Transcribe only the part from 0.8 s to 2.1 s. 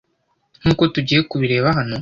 tugiye kubireba hano